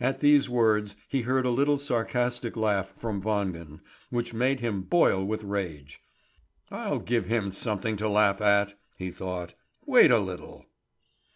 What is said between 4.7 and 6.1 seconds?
boil with rage.